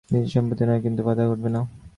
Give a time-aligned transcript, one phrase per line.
[0.09, 1.61] নিজের সম্পত্তি নয়, কিন্তু বাধা ঘটবে না।